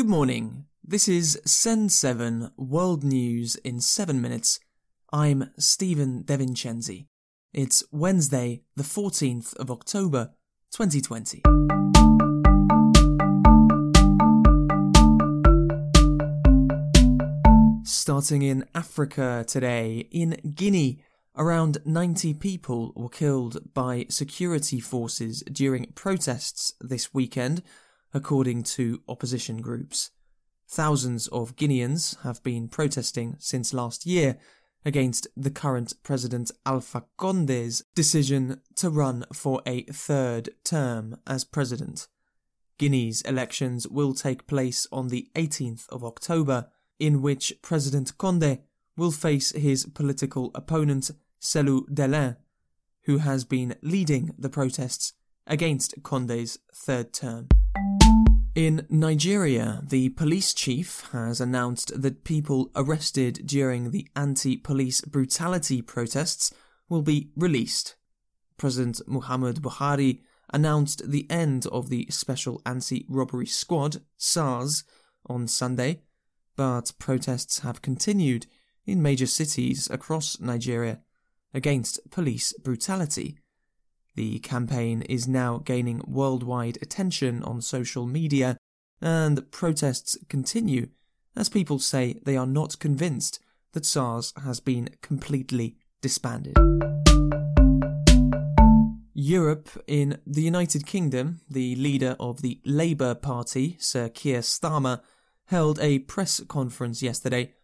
[0.00, 0.64] Good morning.
[0.82, 4.58] This is Send 7 World News in 7 minutes.
[5.12, 7.04] I'm Stephen DeVincenzi.
[7.52, 10.30] It's Wednesday, the 14th of October,
[10.72, 11.42] 2020.
[17.84, 21.02] Starting in Africa today, in Guinea,
[21.36, 27.62] around 90 people were killed by security forces during protests this weekend
[28.12, 30.10] according to opposition groups.
[30.68, 34.38] Thousands of Guineans have been protesting since last year
[34.84, 42.08] against the current President Alpha Conde's decision to run for a third term as president.
[42.78, 46.68] Guinea's elections will take place on the 18th of October,
[46.98, 48.60] in which President Conde
[48.96, 52.36] will face his political opponent Cellou Dalein,
[53.02, 55.12] who has been leading the protests
[55.46, 57.48] against Conde's third term.
[58.60, 65.80] In Nigeria, the police chief has announced that people arrested during the anti police brutality
[65.80, 66.52] protests
[66.86, 67.96] will be released.
[68.58, 70.20] President Muhammad Buhari
[70.52, 74.84] announced the end of the Special Anti Robbery Squad, SARS,
[75.24, 76.02] on Sunday,
[76.54, 78.46] but protests have continued
[78.84, 81.00] in major cities across Nigeria
[81.54, 83.38] against police brutality.
[84.20, 88.58] The campaign is now gaining worldwide attention on social media,
[89.00, 90.88] and protests continue
[91.34, 93.40] as people say they are not convinced
[93.72, 96.54] that SARS has been completely disbanded.
[99.14, 105.00] Europe, in the United Kingdom, the leader of the Labour Party, Sir Keir Starmer,
[105.46, 107.54] held a press conference yesterday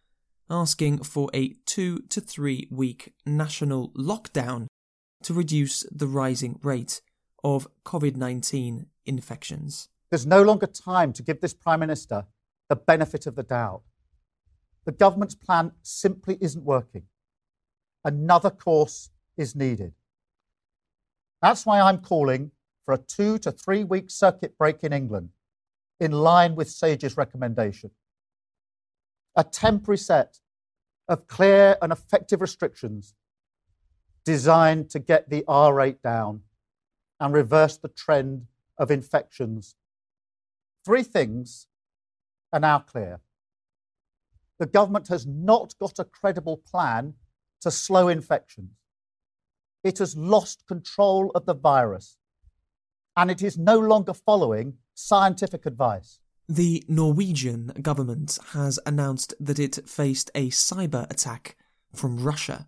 [0.49, 4.65] asking for a two to three week national lockdown
[5.27, 7.01] to reduce the rising rate
[7.43, 9.89] of COVID 19 infections.
[10.09, 12.27] There's no longer time to give this Prime Minister
[12.69, 13.81] the benefit of the doubt.
[14.85, 17.03] The government's plan simply isn't working.
[18.05, 19.95] Another course is needed.
[21.41, 22.51] That's why I'm calling
[22.85, 25.31] for a two to three week circuit break in England,
[25.99, 27.91] in line with SAGE's recommendation.
[29.35, 30.39] A temporary set
[31.09, 33.13] of clear and effective restrictions
[34.27, 36.41] designed to get the R rate down
[37.17, 39.75] and reverse the trend of infections.
[40.83, 41.67] Three things
[42.51, 43.21] are now clear.
[44.59, 47.13] The government has not got a credible plan
[47.61, 48.71] to slow infections.
[49.81, 52.17] It has lost control of the virus
[53.15, 56.19] and it is no longer following scientific advice.
[56.49, 61.55] The Norwegian government has announced that it faced a cyber attack
[61.95, 62.67] from Russia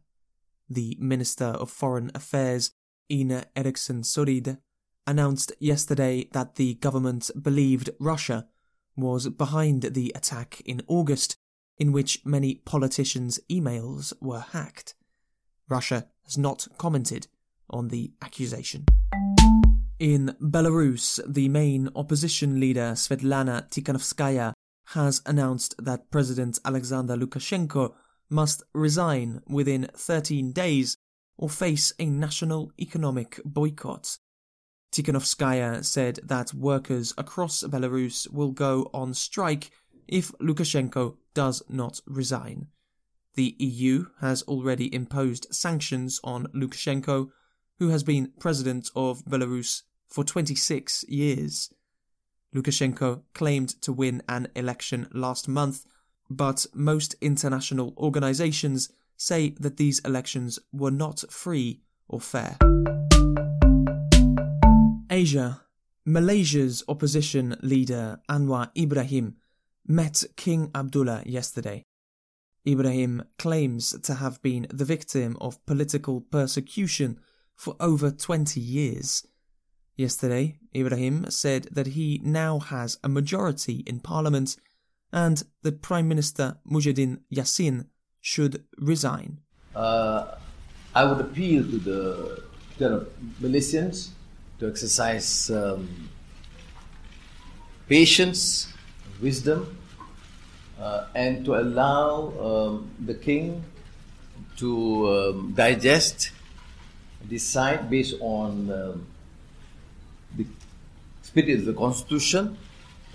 [0.70, 2.72] the Minister of Foreign Affairs,
[3.12, 4.60] Ina Eriksson Søreide,
[5.08, 8.48] announced yesterday that the government believed Russia
[8.96, 11.38] was behind the attack in August,
[11.78, 14.94] in which many politicians' emails were hacked.
[15.68, 17.28] Russia has not commented
[17.70, 18.86] on the accusation.
[20.00, 24.54] In Belarus, the main opposition leader Svetlana Tikhanovskaya
[24.94, 27.94] has announced that President Alexander Lukashenko
[28.30, 30.98] must resign within 13 days
[31.38, 34.18] or face a national economic boycott.
[34.92, 39.72] Tikhanovskaya said that workers across Belarus will go on strike
[40.08, 42.68] if Lukashenko does not resign.
[43.36, 47.30] The EU has already imposed sanctions on Lukashenko,
[47.78, 51.72] who has been president of Belarus for 26 years.
[52.54, 55.86] Lukashenko claimed to win an election last month
[56.30, 62.58] but most international organizations say that these elections were not free or fair.
[65.10, 65.62] Asia.
[66.06, 69.36] Malaysia's opposition leader Anwar Ibrahim
[69.86, 71.84] met King Abdullah yesterday.
[72.68, 77.20] Ibrahim claims to have been the victim of political persecution
[77.56, 79.26] for over 20 years.
[79.96, 84.56] Yesterday, Ibrahim said that he now has a majority in parliament
[85.12, 87.88] and that Prime Minister Muhyiddin Yassin
[88.22, 89.40] should resign.
[89.76, 90.36] Uh,
[90.94, 92.44] I would appeal to the,
[92.78, 93.08] to
[93.40, 94.10] the
[94.60, 96.10] to exercise um,
[97.88, 98.72] patience,
[99.22, 99.78] wisdom,
[100.80, 103.64] uh, and to allow um, the king
[104.58, 106.32] to um, digest,
[107.28, 109.08] decide based on um,
[110.36, 110.46] the
[111.22, 112.58] spirit of the constitution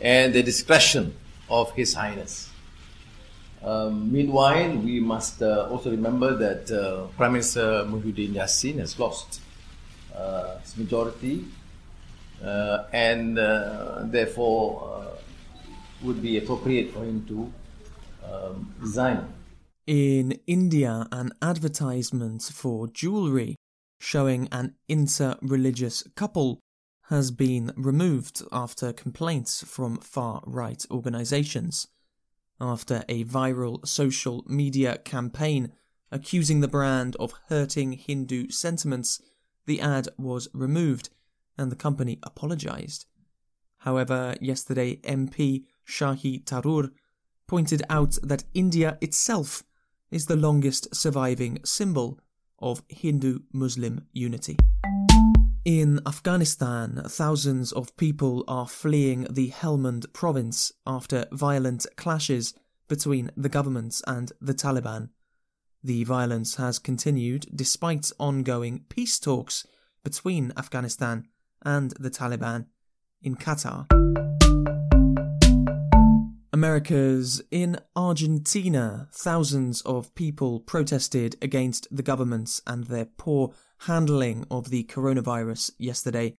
[0.00, 1.14] and the discretion
[1.48, 2.50] of His Highness.
[3.62, 9.40] Um, meanwhile, we must uh, also remember that uh, Prime Minister Muhyiddin Yassin has lost
[10.14, 11.44] uh, his majority,
[12.44, 15.16] uh, and uh, therefore uh,
[16.04, 17.52] would be appropriate for him to
[18.30, 19.32] um, resign.
[19.86, 23.56] In India, an advertisement for jewellery
[23.98, 26.60] showing an inter religious couple
[27.14, 31.86] has been removed after complaints from far right organisations.
[32.60, 35.70] After a viral social media campaign
[36.10, 39.22] accusing the brand of hurting Hindu sentiments,
[39.64, 41.10] the ad was removed
[41.56, 43.06] and the company apologised.
[43.78, 46.90] However, yesterday MP Shashi Tharoor
[47.46, 49.62] pointed out that India itself
[50.10, 52.18] is the longest surviving symbol
[52.58, 54.56] of Hindu Muslim unity.
[55.64, 62.52] In Afghanistan, thousands of people are fleeing the Helmand province after violent clashes
[62.86, 65.08] between the government and the Taliban.
[65.82, 69.66] The violence has continued despite ongoing peace talks
[70.02, 71.28] between Afghanistan
[71.62, 72.66] and the Taliban
[73.22, 73.86] in Qatar.
[76.52, 83.54] America's in Argentina, thousands of people protested against the government and their poor
[83.86, 86.34] handling of the coronavirus yesterday.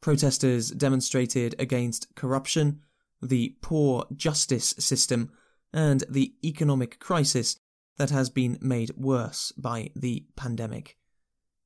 [0.00, 2.80] Protesters demonstrated against corruption,
[3.22, 5.30] the poor justice system,
[5.72, 7.58] and the economic crisis
[7.96, 10.96] that has been made worse by the pandemic.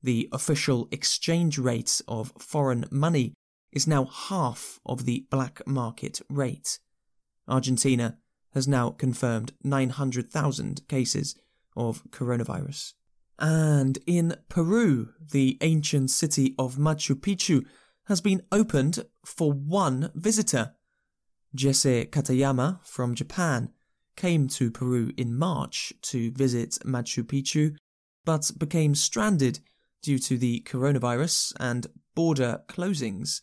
[0.03, 3.33] The official exchange rate of foreign money
[3.71, 6.79] is now half of the black market rate.
[7.47, 8.17] Argentina
[8.53, 11.35] has now confirmed 900,000 cases
[11.75, 12.93] of coronavirus.
[13.37, 17.65] And in Peru, the ancient city of Machu Picchu
[18.05, 20.73] has been opened for one visitor.
[21.53, 23.69] Jesse Katayama from Japan
[24.15, 27.75] came to Peru in March to visit Machu Picchu,
[28.23, 29.59] but became stranded
[30.01, 33.41] due to the coronavirus and border closings.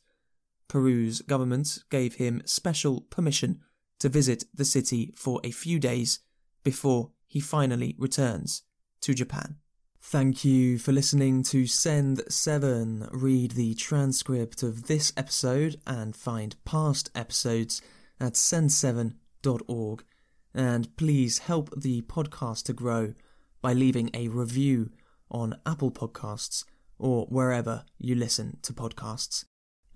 [0.68, 3.60] Peru's government gave him special permission
[3.98, 6.20] to visit the city for a few days
[6.64, 8.62] before he finally returns
[9.00, 9.56] to Japan.
[10.04, 13.08] Thank you for listening to Send 7.
[13.12, 17.80] Read the transcript of this episode and find past episodes
[18.20, 20.04] at send7.org.
[20.52, 23.14] And please help the podcast to grow
[23.62, 24.90] by leaving a review
[25.30, 26.64] on Apple Podcasts
[26.98, 29.44] or wherever you listen to podcasts.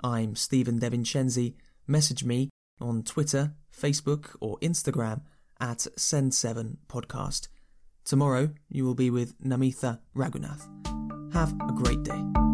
[0.03, 1.57] I'm Stephen DeVincenzi.
[1.87, 2.49] Message me
[2.81, 5.23] on Twitter, Facebook, or Instagram
[5.61, 7.49] at Send7Podcast.
[8.07, 10.63] Tomorrow, you will be with Namitha Raghunath.
[11.35, 12.46] Have a great day.